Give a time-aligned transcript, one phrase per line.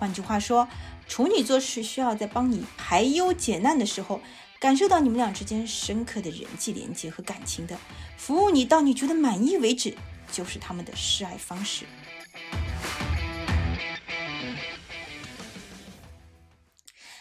[0.00, 0.66] 换句话说，
[1.06, 4.22] 处女座是需要在帮你排忧解难的时候，
[4.58, 7.78] 感受到你们俩之间深刻的人际连接和感情的，
[8.16, 9.94] 服务你到你觉得满意为止，
[10.32, 11.84] 就是他们的示爱方式。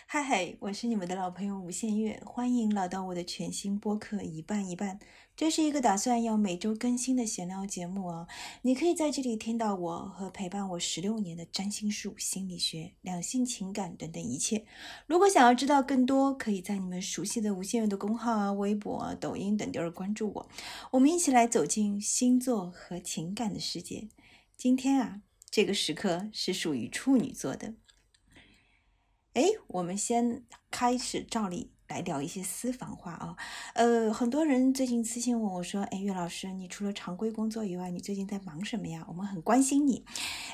[0.08, 5.00] 嗨嗨，我是你们的老朋友吴限月，欢迎来到我的全新播客一半一半。
[5.40, 8.28] 这是一个打算要每周更新的闲聊节目哦，
[8.64, 14.66] 你可以在这里听到我和陪伴我十六年的占星术、心理学、两性情感等等一切。
[15.08, 20.50] 如果想要知道更多，可以在你们熟悉的无限月的公号啊、微博啊、抖音等地儿关注我，
[20.92, 24.10] 我们一起来走进星座和情感的世界。
[24.58, 27.76] 今天啊，这个时刻是属于处女座的。
[29.36, 33.36] 哎，我们先开始照例来聊一些私房话啊。
[33.74, 39.04] 呃，很多人最近私信问我说：“哎，岳老师，你除了常规工作以外，你最近在忙什么呀？
[39.08, 40.06] 我们很关心你。”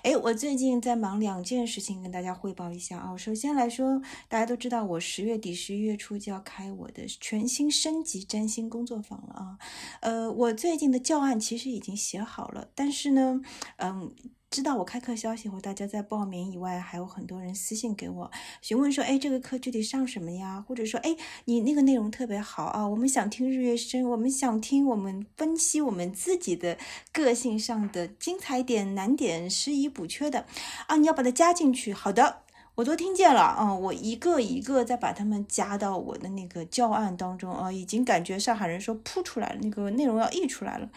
[0.03, 3.15] 哎，我最近在忙两件事情，跟大家汇报一下啊。
[3.17, 9.57] 首先来说，大家都知道我十月底、十一月初就要开我的全新升级占星工作坊了啊。
[10.01, 13.41] 呃，我最近的教案其实已经写好了，但是呢，
[13.77, 14.15] 嗯。
[14.55, 18.31] 知道我开课消息后，大家在报名以外，还有很多人私信给我
[18.61, 26.77] 询问说：“哎，这个课具体上什么呀？”或者说：“哎，你那个内容特别好啊，我们想听日月升，我们想听我们分析我们自己的
[27.11, 30.45] 个性上的精彩点、难点、施以补缺的
[30.87, 32.43] 啊，你要把它加进去。”好的，
[32.75, 40.89] 我都听见了啊，我一个一个在把他们加到我的那个教案当中啊，已经感觉上海人说扑出来了，那个内容要溢出来了。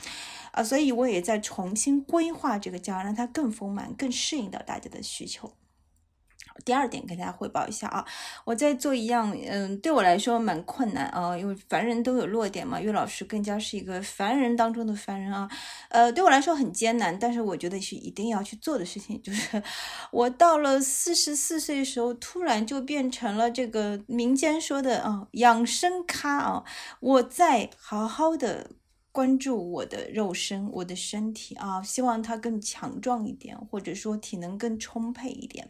[0.51, 5.53] 啊，所以我也在重新规划这个教案，让它更丰满，更适应到大家的需求。
[6.65, 8.05] 第二点，跟大家汇报一下啊，
[8.45, 15.49] 我在做一样，嗯，对我来说蛮困难啊，因为凡人都有弱点嘛，岳老师更加是一个凡人当中的凡人啊，
[15.89, 19.63] 呃，对我来说很艰难，但是我觉得是一定要去做的事情，就是
[20.11, 26.65] 我到了四十四岁的时候，突然就变成了这个民间说的啊养生咖啊，
[27.01, 28.71] 我在好好的。
[29.19, 35.69] 关注我的肉身，我的身体啊，希望它更强壮一点，或者说体能更充沛一点。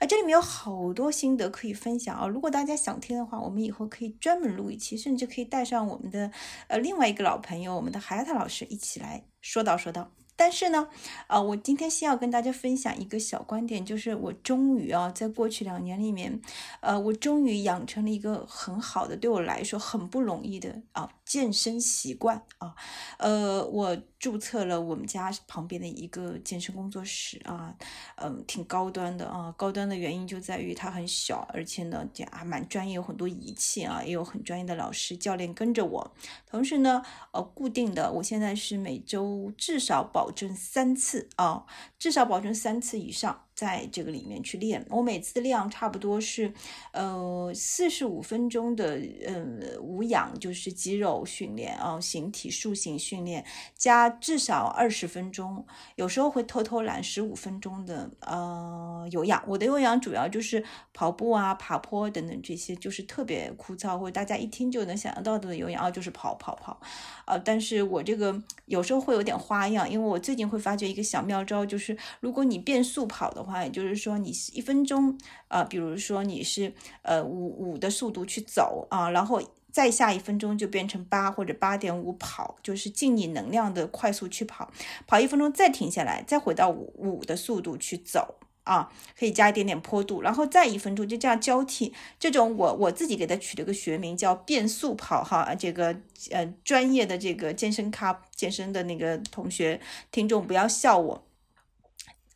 [0.00, 2.26] 啊，这里面有好多心得可以分享啊。
[2.26, 6.32] 如果大家想听的话，我们以后可以专门录一期，甚至可以带上我们的
[6.66, 10.10] 呃另外一个老朋友，我们的海塔老师一起来说道说道。
[10.34, 10.88] 但是呢，
[11.28, 16.40] 啊，我今天先要跟大家分享一个小观点，就是我终于啊，在过去两年里面，
[16.80, 21.08] 呃，我终于养成了一个很好的，对我来说很不容易的啊。
[21.28, 22.74] 健身习惯啊，
[23.18, 27.76] 呃，我注册了我们家旁边的一个健身工作室啊，
[28.16, 29.54] 嗯，挺高端的啊。
[29.58, 36.14] 高端的原因就在于它很小，而且呢，这还蛮专业，有很多仪器啊，也有很专业的老师教练跟着我。
[36.46, 37.02] 同时呢，
[37.32, 41.66] 呃，固定的，我现在是每周至少保证三次啊，
[41.98, 43.44] 至少保证三次以上。
[43.58, 46.52] 在这个里面去练，我每次的量差不多是，
[46.92, 53.44] 呃，四十五分钟的，呃，无氧就是肌肉训练啊，形体塑形训练，
[53.76, 59.42] 加至少二十分钟，有时候会偷偷懒十五分钟的，呃，有氧。
[59.48, 60.62] 我的有氧主要就是
[60.94, 66.80] 跑步啊、爬坡等等这些，就是特别枯燥或者大家一听就能想象到的有氧，啊，就是跑跑跑，
[67.24, 73.47] 啊，但是我这个有时候会有点花样，因为我最近会发觉一个小妙招，就是如果你变速跑的。
[73.48, 76.72] 话也就是说，你一分钟，呃，比如说你是
[77.02, 79.42] 呃五五的速度去走啊，然后
[79.72, 84.70] 再下一分钟就变成八或者八点五跑，就是尽你能量的快速去跑，
[85.06, 91.94] 跑一分钟再停下来，再回到五五的速度去走啊，可以加一点点坡度，然后再一分钟就这样交替。
[92.18, 95.96] 这种我我自己给它取了个学名叫变速跑哈，这个
[96.30, 101.27] 呃专业的这个健身咖健身的那个同学听众不要笑我。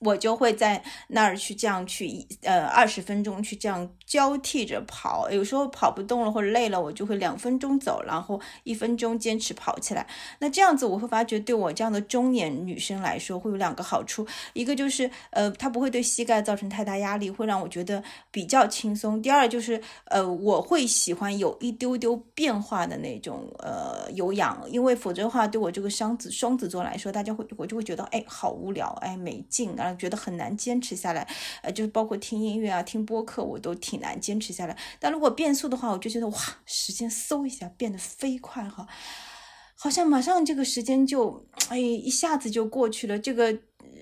[0.04, 5.30] 我就会在那儿去这样去，呃，二十分钟去这样交替着跑。
[5.30, 10.06] 有时候跑不动了或者累了，我就会两分钟走，然后一分钟坚持跑起来。
[10.40, 14.26] 那这样子我会发觉，对我这样的中年女生来说，会有两个好处。
[14.52, 19.22] 一个就是，呃，它不会对膝盖造成太大压力，会让我觉得比较轻松。
[19.22, 29.91] 第二就是，呃，我会喜欢有一丢丢变化的那种，呃，有氧，因为否则的话，对我这个双子双子座来说，大家会我就会觉得，哎，好无聊，哎，没劲啊。
[29.96, 31.26] 觉得很难坚持下来，
[31.62, 34.76] 呃，就是包括听音乐啊、听播客，我都挺难坚持下来。
[34.98, 38.86] 但如果变速的话，我就觉得哇，时间嗖一下变得飞快哈，
[39.76, 43.18] 好像马上这个时间就哎一下子就过去了。
[43.18, 43.52] 这个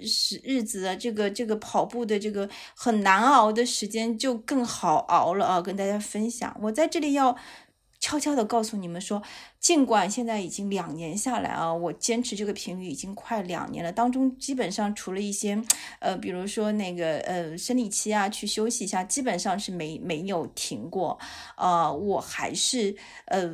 [0.05, 5.61] 时日子啊，这个这个跑步的这个很难熬的时间就更好熬了啊！
[5.61, 7.37] 跟大家分享，我在这里要
[8.01, 9.23] 悄悄的告诉你们说，
[9.61, 15.63] 尽管现在已经两年下来啊，我坚持这个频率已经快两年了，当中基本上除了一些，
[15.99, 21.19] 呃，比如说那个呃生理期啊，去休息一下，基本上是没没有停过，
[21.59, 23.49] 呃，我还是呃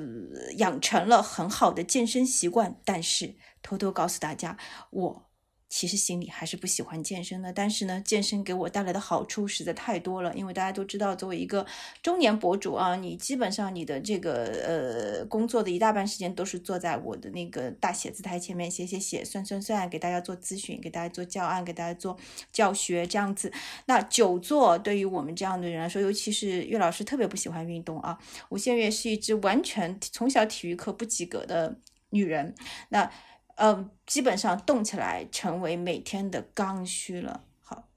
[0.59, 4.57] 养成了很好的健身习惯，但是偷偷告诉大家，
[4.91, 5.26] 我。
[5.69, 10.33] 其实心里还是不喜欢健身的，但是呢，健身给我带来的好处实在太多了。
[10.35, 11.67] 因为大家都知道，作为一个
[12.03, 22.17] 中年博主啊，你基本上你的这个呃工作的一大半时间都是坐在我的那个大写字台前面写写写、算算算，给大家做咨询，给大家做教案，给大家做
[22.53, 23.53] 教学这样子。
[23.87, 28.17] 那久坐对于我们这样的人来说，尤其是岳老师特别不喜欢运动啊。
[28.51, 31.77] 吴现月是一只完全从小体育课不及格的
[32.11, 32.55] 女人，
[32.91, 33.11] 那。
[33.57, 37.43] 呃，基本上动起来成为每天的刚需了。
[37.61, 37.89] 好，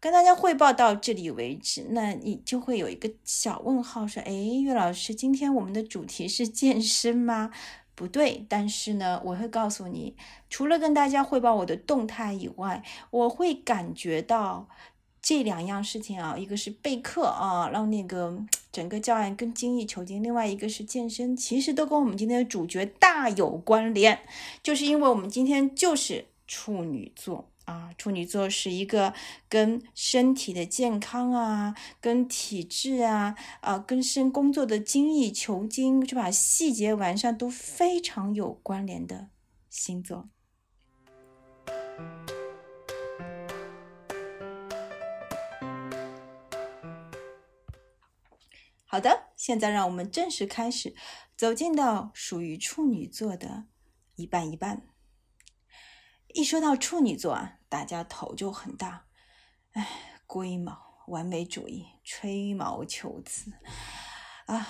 [0.00, 7.50] 跟大家汇报到这里为止，那你就会有一个小问号，说：“哎，岳老师，今天我们的主题是健身吗？”
[7.96, 10.16] 不对，但是呢，我会告诉你，
[10.50, 14.68] 除了跟大家汇报我的动态以外，我会感觉到。
[15.26, 18.38] 这两样事情啊，一个是备课啊，让那个
[18.74, 24.18] 整个教案跟精益求精；另外一个是健身，其实都跟我们今天的主角大有关联。
[24.64, 29.14] 就是因为我们今天就是处女座啊，处女座是一个
[29.48, 39.28] 跟身体的健康啊、跟体质啊、啊跟身工作的精益求精，是把细节完善都非常有关联的
[39.70, 40.28] 星座。
[48.94, 50.94] 好的，现在让我们正式开始，
[51.36, 53.64] 走进到属于处女座的
[54.14, 54.86] 一半一半。
[56.28, 59.06] 一说到处女座啊，大家头就很大，
[59.72, 63.50] 哎，龟毛、完美主义、吹毛求疵
[64.46, 64.68] 啊，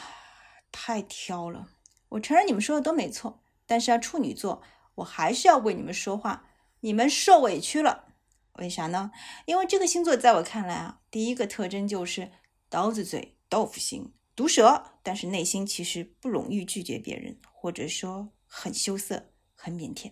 [0.73, 1.69] 太挑了。
[2.09, 4.63] 我承认你们说的都没错，但是啊，处女座，
[4.95, 6.47] 我还是要为你们说话，
[6.81, 8.15] 你们受委屈了。
[8.55, 9.11] 为啥呢？
[9.45, 12.33] 因为这个星座在我看来啊，第一个特征就是
[12.71, 13.34] 刀子嘴。
[13.55, 20.11] 豆腐心、毒舌，但是内心其实不容易拒绝别人，或者说很羞涩、很腼腆，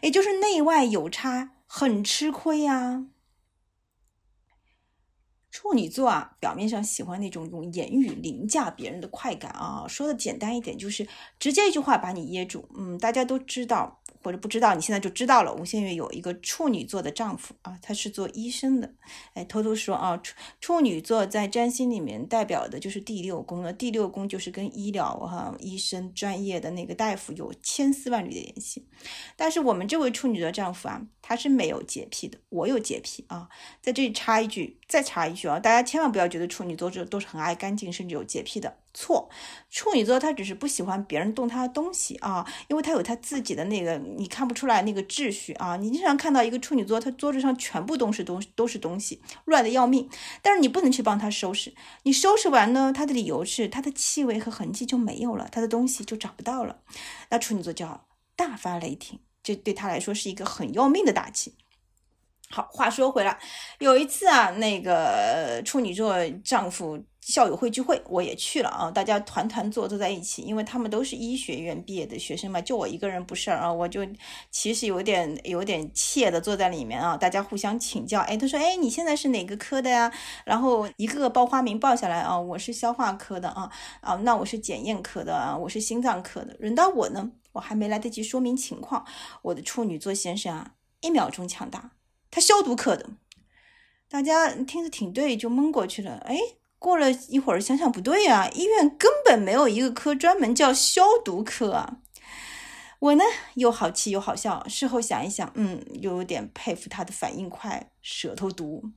[0.00, 3.04] 也就是内外有差，很吃亏啊。
[5.50, 11.06] 处女座啊，表面上喜欢那种用言语凌驾别人的快感啊，说的简单一点，就是
[11.38, 12.66] 直接一句话把你噎住。
[12.78, 14.02] 嗯，大家都知道。
[14.24, 15.52] 或者不知道，你现在就知道了。
[15.52, 18.90] 吴先月有一个处女座的丈夫啊，他是做医生的。
[19.34, 23.70] 哎，偷偷说啊，处处女座在占星里面代表的就是第六宫了。
[23.70, 28.86] 第六宫就是跟医疗哈、医生专业的那个大夫有千丝万缕的联系。
[29.36, 32.38] 但是我们这位处女座丈夫啊，他是没有洁癖的。
[32.48, 33.50] 我有洁癖啊，
[33.82, 38.76] 在这里插一句，再插一句啊，大家千万不要觉得处女座这都是很爱干净，甚至有洁癖的。
[38.94, 39.28] 错，
[39.68, 45.74] 处女座他只是不喜欢别人动他的东西啊，因为他有他自己的那个你看不出来那个秩序啊。
[45.74, 50.08] 你经常看到一个处女座，他桌子上全部都是东都是东西，乱的要命。
[50.42, 51.74] 但是你不能去帮他收拾，
[52.04, 56.78] 你收拾完呢，他的理由是他的气味和痕迹就没有了，他的东西就找不到了。
[57.30, 58.06] 那处女座就要
[58.36, 61.54] 大发雷霆，这对他来说是一个很要命的打击。
[62.54, 63.36] 好，话说回来，
[63.80, 66.14] 有一次啊，那个处女座
[66.44, 67.04] 丈夫。
[67.20, 74.06] 校友会聚会我也去了啊，大家团团坐坐在一起，因为他们都是医学院毕业的学生嘛，就我一个人不是啊，我就
[74.50, 80.12] 其实有点有点怯的坐在里面啊，大家互相请教，哎，他说，哎，你现在是哪个科的呀？
[80.44, 83.70] 然后一个个报花名报下来啊，我是消化科的啊，
[84.02, 86.54] 啊，那我是检验科的啊，我是心脏科的。
[86.60, 89.02] 轮到我呢，我还没来得及说明情况，
[89.40, 91.92] 我的处女座先生啊，一秒钟抢答，
[92.34, 93.10] 他消毒科的。
[94.08, 96.36] 大家听着挺对，就蒙过去了，哎。
[96.76, 102.02] 过了一会儿，想想不对啊，医院根本没有一个科专门叫消毒科啊！
[102.98, 103.24] 我呢
[103.54, 108.90] 又好气又好笑，事后想一想，嗯，又有点佩服他的反应快，舌头毒。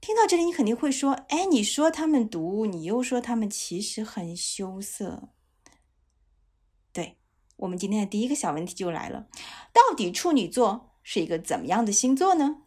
[0.00, 5.30] 听到这里，你肯定会说，哎，你说他们毒，你又说他们其实很羞涩。
[6.92, 7.18] 对
[7.56, 9.26] 我们今天的第一个小问题就来了，
[9.72, 12.58] 到底处女座是一个怎么样的星座呢？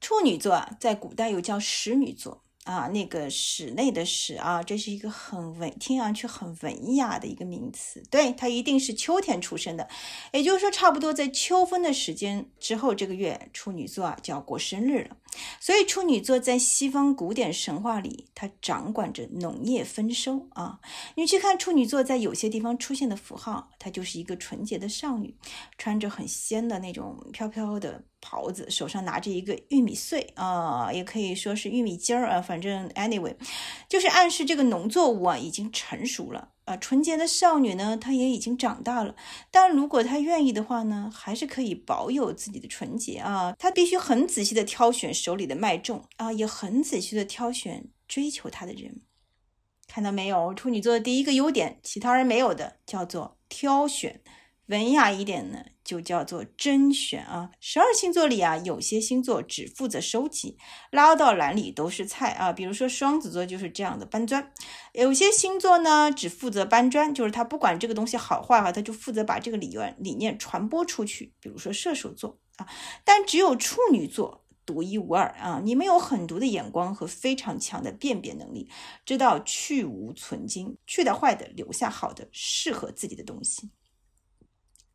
[0.00, 8.02] 处女座啊，在古代又叫使女座啊，那个室内的室啊，这是一个很文，听上去很文雅的一个名词。
[8.10, 9.88] 对，它一定是秋天出生的，
[10.32, 15.16] 也就是说，差不多在秋分的时间之后，这个月处女座啊就要过生日了。
[15.58, 20.78] 所以，处女座在西方古典神话里，它掌管着农业丰收啊。
[21.16, 25.34] 你去看处女座在有些地方出现的符号，它就是一个纯洁的少女，
[25.78, 28.04] 穿着很仙的那种飘飘的。
[28.32, 33.36] 袍子，手上拿着一个玉米穗啊，也可以说是玉米尖儿啊，反正 anyway，
[33.90, 36.74] 就是暗示这个农作物啊已经成熟了啊。
[36.78, 39.14] 纯洁的少女呢，她也已经长大了，
[39.50, 43.54] 但如果她愿意的话呢，还是可以保有自己的纯洁啊。
[43.58, 49.02] 她必须很仔细的挑选手里的麦种啊，也很仔细的挑选追求她的人。
[49.86, 54.22] 看到没有，处女座的第一个优点，其他人没有的，叫做挑选。
[54.72, 57.50] 文雅一点呢，就叫做甄选啊。
[57.60, 60.56] 十二星座里啊，有些星座只负责收集，
[60.90, 62.50] 拉到篮里都是菜啊。
[62.50, 64.50] 比如说双子座就是这样的搬砖。
[64.94, 71.34] 有些星座呢，只负责搬砖，就是他不管这个东西好坏哈，他就负责把这个理论理念传播出去。
[71.38, 72.66] 比如说射手座啊，
[73.04, 74.40] 但只有处女座。
[74.64, 75.60] 独一无二啊！
[75.64, 78.70] 你们有狠毒的眼光和非常强的辨别能力，
[79.04, 83.68] 知道去无存精，去掉坏的，留下好的，适合自己的东西。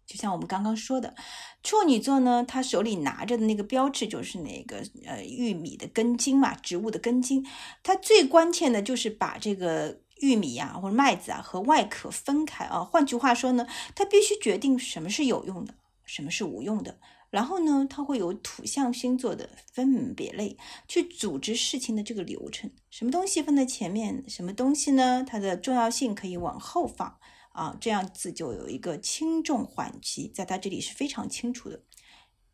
[0.07, 1.13] 就像我们刚刚说的，
[1.61, 7.45] 处女座呢，他手里拿着的那个标志就是那个呃玉米的根茎嘛，植物的根茎。
[7.83, 12.83] 他最关键的就是把这个玉米呀或者麦子啊和外壳分开啊。
[12.83, 15.73] 换句话说呢，他必须决定什么是有用的，
[16.05, 16.97] 什么是无用的。
[17.29, 20.55] 然后呢，它会有土象星座的分门别类
[20.87, 25.25] 去组织事情的这个流程，什么东西放在前面，什么东西呢？
[25.27, 27.17] 它的重要性可以往后放
[27.57, 31.81] 啊，这样子就有一个轻重缓急，在他这里是非常清楚的。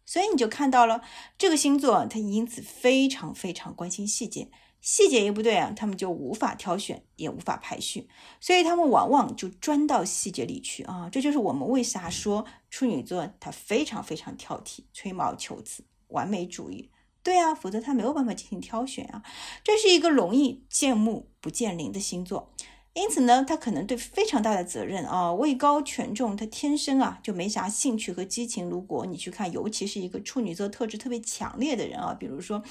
[0.06, 1.02] 所以你就看到了
[1.38, 4.50] 这个星座，他因此非常非常关心细节。
[4.80, 8.10] 细节一不对啊，他们就无法挑选，也无法排序，
[8.42, 11.10] 所以他们往往就钻到细节里去啊。
[11.10, 16.90] 这就是我们为啥说处女座他非常非常挑剔、吹毛求疵、完美主义。
[17.22, 19.24] 对啊，否则他没有办法进行挑选啊。
[19.64, 22.54] 这是一个容易见木不见林的星座。
[22.94, 28.70] 因此呢，他可能对非常大的责任啊，位高权重，他天生啊就没啥兴趣和激情。
[28.70, 32.64] 如果你去看，尤其是一个处女座特质特别强烈的人啊，比如说，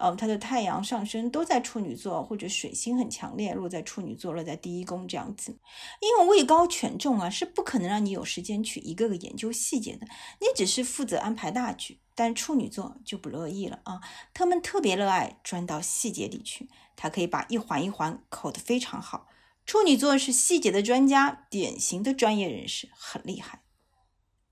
[0.00, 5.56] 呃，他的太阳上升都在处女座，或者水星很强烈，落在处女座，落在第一宫这样子。
[6.00, 10.08] 因为位高权重啊，是不可能让你有时间去一个个研究细节的，
[10.40, 12.00] 你只是负责安排大局。
[12.16, 14.00] 但处女座就不乐意了啊，
[14.34, 19.28] 他们特别热爱钻到细节里去，他可以把一环一环扣得非常好。
[19.68, 23.64] 处女座是细节的专家，典型的专业人士，很厉害。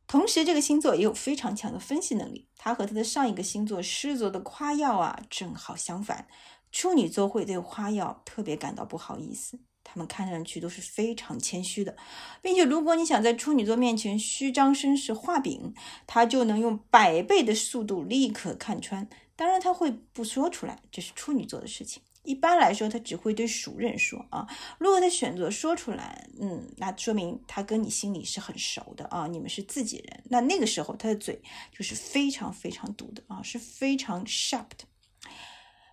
[0.07, 2.51] 同时，这个星座也有非常强的分析能力。
[2.59, 6.29] 他和他的上一个星座狮子座的夸耀啊，正好相反。
[6.71, 11.97] 处女座会对夸耀特别感到不好意思，他们看上去都是非常谦虚的，
[12.43, 15.73] 并且如果你想在处女座面前虚张声势、画饼，
[16.07, 19.09] 他就能用百倍的速度立刻看穿。
[19.35, 22.03] 当然，他会不说出来，这是处女座的事情。
[22.27, 24.47] 一般来说，他只会对熟人说啊。
[24.79, 30.23] 如果他选择说出来，嗯，那说明他跟你心里是很熟的啊，你们是自己人。
[30.29, 31.41] 那那个时候，他的嘴
[31.73, 34.85] 就是非常非常毒的啊，是非常 sharp 的。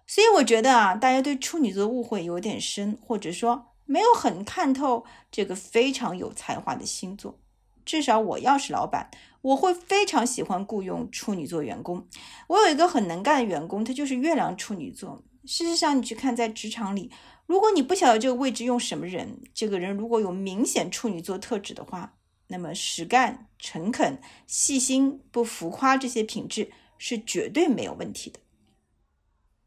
[0.06, 7.40] 所以我觉得啊，大家对处女座误会有点深，或者说没有很看透这个非常有才华的星座。
[7.86, 9.12] 至少我要是老板，
[9.42, 12.08] 我会非常喜欢雇佣处女座员工。
[12.48, 15.24] 我有一个很能干的员工，他就是月亮处女座。
[15.46, 17.12] 事实上，你去看在职场里，
[17.46, 28.40] 如果你不晓得这个位置用什么人，这个人如果有明显处女座特质的话，那么实干、诚恳、细心、不浮夸这些品质是绝对没有问题的。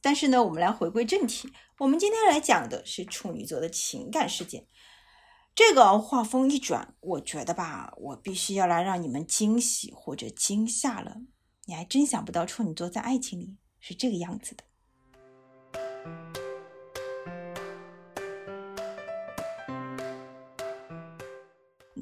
[0.00, 4.66] 但是呢，我们来回归正题，我们今天来讲的是处女座的情感世界。
[5.54, 11.16] 这个话锋一转，我觉得吧，我必须要来让你们惊喜或者惊吓了。
[11.64, 14.64] 你还真想不到处女座在爱情里是这个样子的。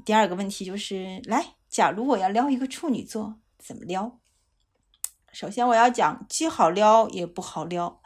[0.05, 4.21] 第二个问题就是，来，假如我要撩一个处女座，怎么撩？
[5.33, 8.03] 首先我要讲，既好撩也不好撩，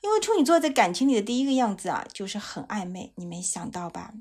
[0.00, 4.12] 因为处女座在感情里的第一个样子啊，就是很暧昧，你没想到吧？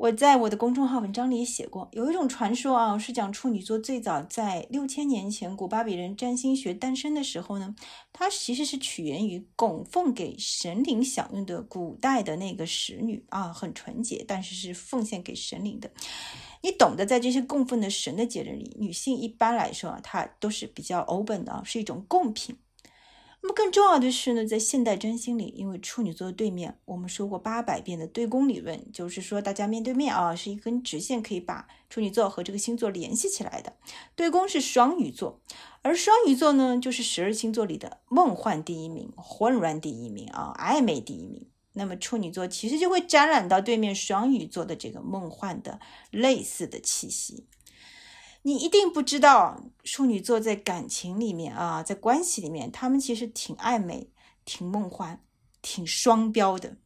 [0.00, 7.76] 我在我的公众号文章里写过，有一种传说啊，是讲处女座最早在六千年前古巴比伦占星学诞生的时候呢，
[8.10, 15.90] 它其实是起源于供奉给神灵享用的古代的那个使女啊，很纯洁，但是是奉献给神灵的。
[16.62, 22.56] 你懂得，在这些供奉的神的节日里，女性一般来说啊，她都是比较 open 的啊，是一种贡品。
[23.42, 33.72] 那么更重要的是呢，在现代占星里，因为处女座的对面，我们说过八百遍的对宫理论，就是说大家面对面啊，是一根直线可以把处女座和这个星座联系起来的。
[34.14, 35.40] 对宫是双鱼座，
[35.80, 41.46] 而双鱼座呢，就是十二星座里的梦幻第一名、混乱第一名啊，暧昧第一名。
[41.72, 45.80] 那么处女座其实就会沾染到对面双鱼座的这个梦幻的
[46.10, 47.46] 类似的气息。
[48.42, 54.10] 你一定不知道，处女座在感情里面啊，在关系里面，他们其实挺暧昧、
[54.44, 55.22] 挺梦幻、
[55.60, 56.76] 挺双标的。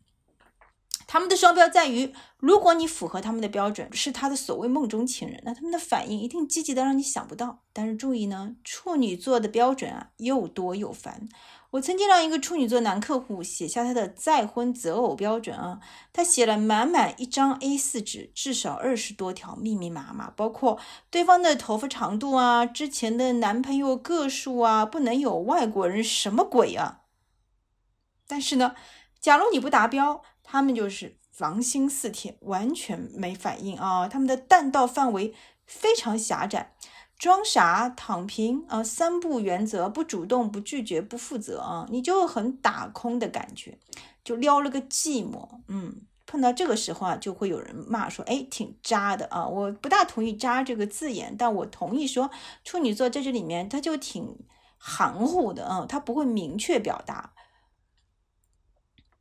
[1.06, 7.62] 他们的双标在于，如果你符合他们的标准，是他的所谓梦中情人，那他们的反应一定积极的让你想不到。
[7.72, 11.28] 但是注意呢，处女座的标准啊，又多又烦。
[11.74, 15.80] 我曾经让一个处女座男客户写下他的再婚择偶标准啊，
[16.12, 20.78] 他写了满满一张 A4 纸，至少二十多条，密密麻麻，包括
[21.10, 27.00] 对方的头发长度啊，之前的男朋友个数啊，不能有外国人，什么鬼啊？
[28.28, 28.76] 但是呢，
[29.20, 35.34] 假如你不达标，他们就是防心四铁，完全没反应啊，他们的弹道范围
[35.66, 36.76] 非常狭窄。
[37.24, 43.78] 装傻躺平啊，三不原则：不主动、不拒绝、不负责啊，你就很打空的感觉，
[44.22, 45.48] 就撩了个寂寞。
[45.68, 52.30] 嗯，碰到这个时候啊，就会有人骂说：“哎，挺渣的啊！”我不大同意“渣”这个字眼，但我同意说
[52.62, 54.40] 处女座在这里面他就挺
[54.76, 57.32] 含糊的啊，他不会明确表达。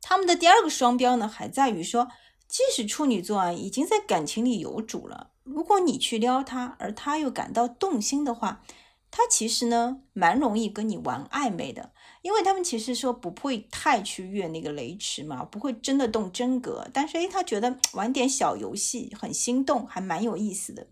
[0.02, 2.08] 他们的第二个双标呢，还在于说，
[2.46, 5.30] 即使处女座啊已经在感情里有主了。
[5.44, 8.62] 如果你去撩他，而他又感到动心的话，
[9.10, 16.88] 他其实呢蛮容易跟你玩暧昧的，因为他们其实说不会太去越那个雷池嘛，不会真的动真格。
[16.92, 20.88] 但是诶，他觉得玩点小游戏很心动，还蛮有意思的。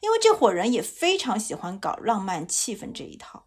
[0.00, 3.46] 因为这伙人也非常喜欢搞浪漫气氛这一套。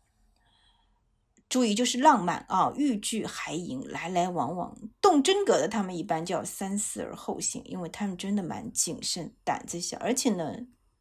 [1.49, 10.53] 注意，就是浪漫啊，欲拒还迎，来来往往，动真格的他们一般叫三思而后行，因为他们真的蛮谨慎，胆子小，而且呢，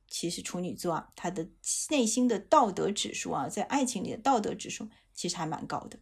[0.08, 1.48] 其实处女座啊，他的
[1.90, 5.98] 内心的道德指数啊，在爱情里的道德指数其实还蛮高的。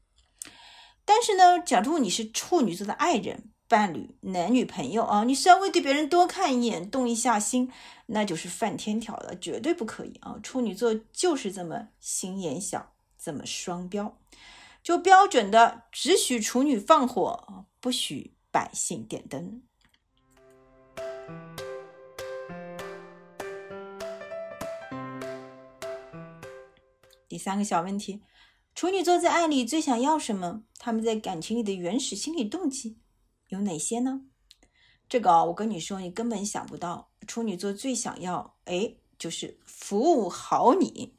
[1.06, 7.70] 但是呢，假如你是处女座的爱人、伴侣、男女朋友啊，你稍微对别人多看一眼，动一下心，
[8.06, 10.38] 那就是犯天条了，绝对不可以啊！
[10.42, 12.93] 处女座就是这么心眼小。
[13.24, 14.18] 这么双标，
[14.82, 19.62] 就标准的只许处女放火，不许百姓点灯。
[27.26, 28.20] 第三个小问题：
[28.74, 30.64] 处女座在爱里最想要什么？
[30.78, 32.98] 他们在感情里的原始心理动机
[33.48, 34.26] 有哪些呢？
[35.08, 37.10] 这个啊，我跟你说，你根本想不到。
[37.26, 41.14] 处女座最想要，哎，就是服务好你。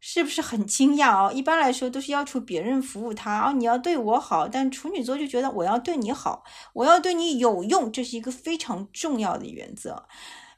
[0.00, 1.30] 是不是很惊讶哦？
[1.30, 4.48] 一般来说都是要求别人服务他哦，你要对我好。
[4.48, 10.06] 但处女座就觉得我要对你好，我要对你有用，这是一个非常重要的原则。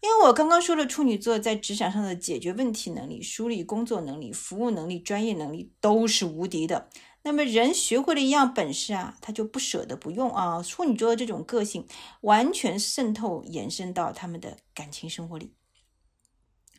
[0.01, 6.89] 因为我刚刚说了，处女座在职场上的解决问题能力、梳理工作能力、服务能力、专业能力都是无敌的。
[7.25, 10.63] 那么人学会了一样本事啊，他就不舍得不用啊。
[10.63, 11.87] 处女座的这种个性
[12.23, 15.53] 完全渗透延伸到他们的感情生活里。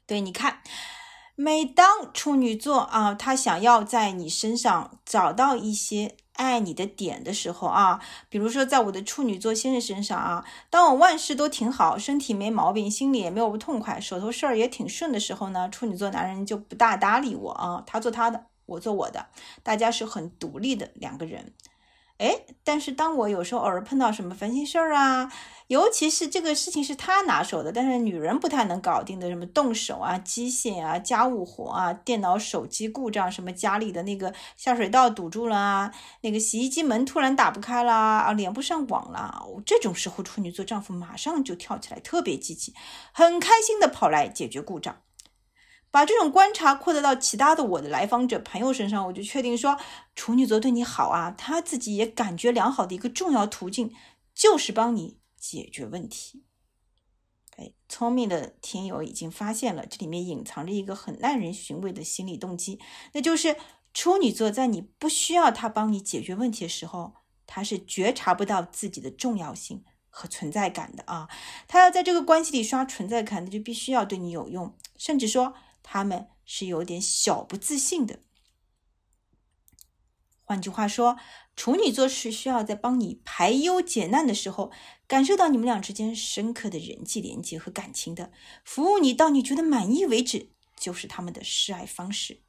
[0.06, 0.62] 对，你看。
[1.36, 19.26] 每当处女座啊，他想要在你身上找到一些爱你的点的时候啊，比如说在我的处女座先生身上啊，当我万事都挺好，身体没毛病，心里也没有不痛快，手头事儿也挺顺的时候呢，处女座男人就不大搭理我啊，他做他的，我做我的，
[19.64, 21.54] 大家是很独立的两个人。
[22.20, 25.30] 哎，但是当我有时候偶尔碰到什么烦心事儿啊，
[25.68, 42.74] 尤其是这个事情是他拿手的，但是女人不太能搞定的，什么动手啊、机械啊、家务活啊、电脑、手机故障，什么家里的那个下水道堵住了啊，那个洗衣机门突然打不开啦，啊，连不上网了，这种时候处女座丈夫马上就跳起来，特别积极，
[43.12, 44.96] 很开心的跑来解决故障。
[45.94, 49.78] 把这种观察扩大到其他的我的来访者朋友身上，我就确定说，
[50.16, 53.94] 处女座对你好啊，他自己也感觉良好的一个重要途径，
[54.34, 56.46] 就是帮你解决问题。
[57.58, 62.80] 哎，聪明的听友已经发现了，这里面隐藏着一个很耐人寻味的心理动机，
[63.12, 63.56] 那就是
[63.94, 67.14] 处女座在你不需要他帮你解决问题的时候，
[67.46, 71.30] 他是觉察不到自己的重要性和存在感的啊。
[71.68, 75.54] 他要在这个关系里刷存在感，那就必须要对你有用，甚至说。
[75.84, 78.20] 他们是有点小不自信的。
[80.46, 81.18] 换句话说，
[81.56, 84.72] 处女座是需要在帮你排忧解难的时候，
[85.08, 88.32] 感受到你们俩之间深刻的人际连接和感情的。
[88.64, 92.42] 服务你到你觉得满意为止，就是他们的示爱方式。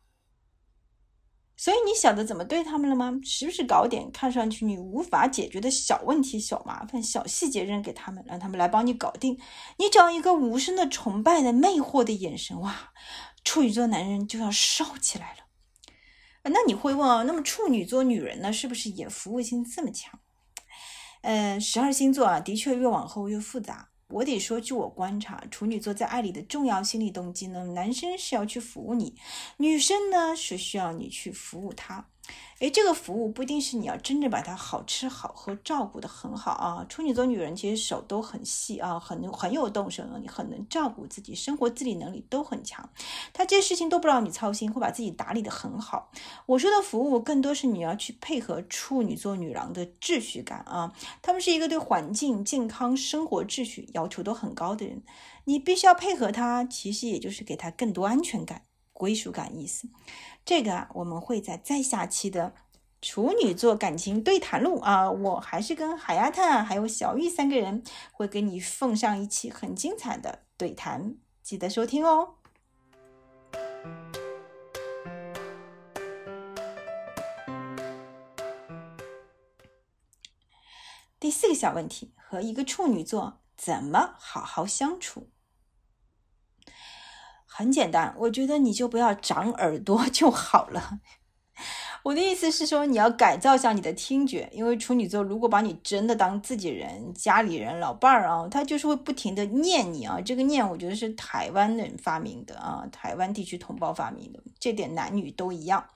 [1.57, 3.19] 所以你晓得怎么对他们了吗？
[3.23, 9.39] 时不时搞点看上去你无法解决的小问题、小麻烦、小细节扔给他们，让他们来帮你搞定。
[9.79, 12.93] 你找一个无声的崇拜的魅惑的眼神，哇，
[13.45, 16.51] 处女座男人就要烧起来了。
[16.51, 20.19] 那你会问啊，那么处女座女人呢，是不是也服务性这么强？
[21.23, 23.91] 呃，十二星座啊，的确越往后越复杂。
[24.09, 29.15] 我得说，据我观察，处女座在爱里的重要心理动机呢，男生是要去服务你，
[29.57, 32.09] 女生呢是需要你去服务他。
[32.61, 36.87] 诶，这个服务不一定是你要真正把它好吃好喝照顾的很好啊。
[36.89, 42.89] 处女座女人其实手都很细啊，很很有动手能力，很能照顾自己，生活自理能力都很强。
[43.33, 46.11] 她这些事情都不让你操心，会把自己打理的很好。
[46.47, 50.95] 我说的服务更多是你要去配合处女座女郎的秩序感啊。
[51.21, 55.03] 他们是一个对环境、健康、生活秩序要求都很高的人，
[55.45, 58.63] 你必须要配合他，其实也就是给他更多安全感。
[59.05, 59.87] 归属感意思，
[60.47, 62.55] 这个啊，我们会在再下期的
[63.03, 72.37] 处女座感情对谈录啊，我还是跟海丫探还有小玉三个人会给你奉上一期很精彩的对谈，记得收听哦。
[81.21, 85.29] 第四个小问题，和一个处女座怎么好好相处？
[87.57, 90.99] 很简单，我觉得你就不要长耳朵 就好了。
[92.03, 100.21] 我的意思是说，你要改造一下你的听觉，因为处女座如果把你真的当自己人、家里人、老伴儿啊，他就是会不停的念你啊。
[100.21, 105.87] 这个念，我觉得是台湾人发明的啊，台湾地区同胞发明的，这点男女都一样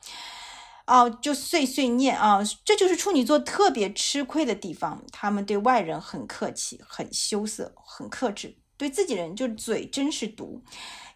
[0.86, 5.02] 哦，就碎碎念啊，这就是处女座特别吃亏的地方。
[5.10, 10.64] 他们对外人很客气、很羞涩、很克制，对自己人就是嘴真是毒。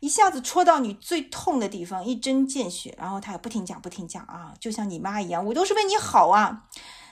[0.00, 6.68] 一下子戳到你最痛的地方，一针见血，然后他也不停讲，不停讲啊，就像你妈一样，我都是为你好啊。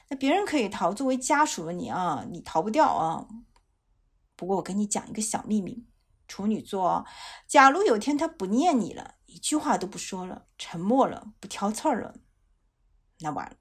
[0.08, 3.28] 那别人可以逃，作为家属的你啊，你逃不掉啊。
[4.34, 5.86] 不过我跟你讲一个小秘密，
[6.26, 7.06] 处女座，
[7.46, 12.16] 假如有天他不念你了，一句话都不说了，沉默了，不挑刺儿了，
[13.20, 13.56] 那完了，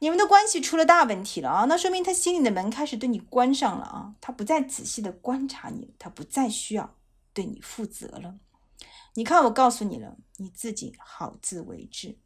[0.00, 1.64] 你们的关系出了大问题了啊。
[1.66, 6.94] 那说明他心里的门开始对你关上了啊，他不再仔细的观察你，他不再需要
[7.32, 8.34] 对你负责了。
[9.14, 12.18] 你看，我告诉你了，你自己好自为之。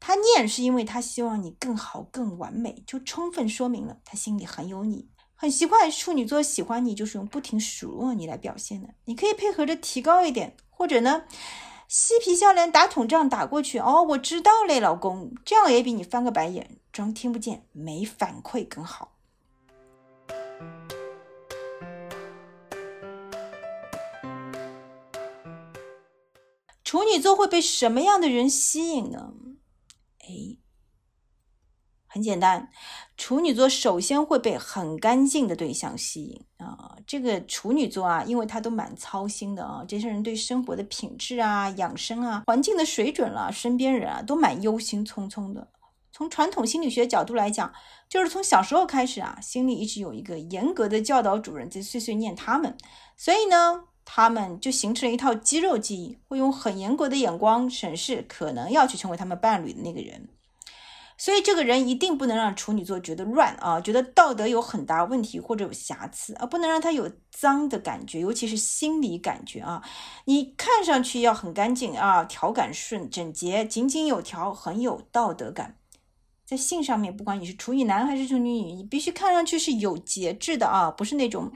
[0.00, 8.94] 他念是因为他希望你更好、更完美，就充分说明了他心里很有你，很习惯处女座喜欢你，就是用不停数落你来表现的。
[9.06, 11.24] 你可以配合着提高一点，或者呢，
[11.88, 13.78] 嬉皮笑脸打桶仗打过去。
[13.78, 19.12] 哦，我知道嘞，老公，这样也比你翻个白眼装听不见、没反馈更好。
[26.84, 29.32] 处女座会被什么样的人吸引呢？
[30.20, 30.58] 哎，
[32.08, 32.68] 很简单，
[33.16, 36.96] 处女座首先会被很干净的对象吸引啊。
[37.06, 45.68] 这个处女座啊，因为他都蛮操心的啊，这些人对生活的品质啊、养生啊、环境的水准啦、身边人啊，都蛮忧心忡忡的。
[46.12, 47.72] 从传统心理学角度来讲，
[48.08, 52.76] 就是从小时候开始啊，心里一直有一个严格的教导主人在碎碎念他们，
[53.16, 53.84] 所以呢。
[54.10, 60.30] 他们就形成了一套肌肉记忆，会用很严格的眼光审视可能要去成为他们伴侣的那个人。
[61.20, 69.82] 所以，这个人一定不能让处女座觉得乱啊，觉得道德有很大问题或者有瑕疵啊，不能让他有脏的感觉，尤其是心理感觉啊。
[70.26, 75.76] 你看上去要很干净啊，条感顺、整洁、井井有条，很有道德感。
[76.46, 81.52] 在性上面，不管你是处女男还是处女女，你必须看上去是有节制的啊，不是那种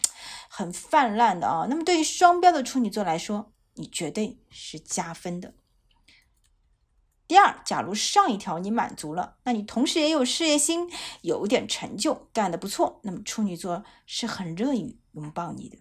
[0.48, 1.66] 很泛滥的啊。
[1.70, 5.54] 那么对于双标的处女座来说，你绝对是加分的。
[7.28, 10.90] 第二，假如上一条你满足了，那你同时也有事业心，
[11.22, 15.78] 有点成就，干得不错，那么处女座是很乐意拥抱你的。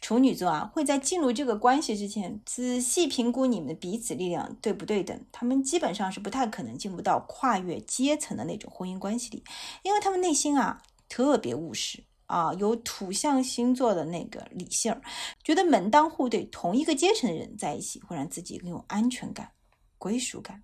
[0.00, 5.24] 处女座啊，会在进入这个关系之前，仔细评估你们的彼此力量对不对等。
[5.32, 9.42] 他们基本上是不太可能进入到跨越阶层的那种婚姻关系里，
[9.82, 14.94] 因为他们内心啊特别务实啊，有土象星座的那个理性，
[15.42, 19.50] 觉得门当户对，同一个阶层的人在一起会让自己更有安全感、
[19.98, 20.62] 归属感。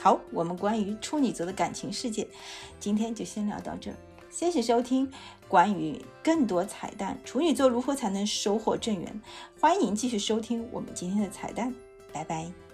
[0.00, 2.26] 好，我们关于处女座的感情世界，
[2.80, 3.96] 今天就先聊到这儿。
[4.30, 5.10] 谢谢收听。
[5.46, 9.20] 关于更多彩蛋，处女座如何才能收获正缘？
[9.60, 11.72] 欢迎继续收听我们今天的彩蛋。
[12.12, 12.71] 拜拜。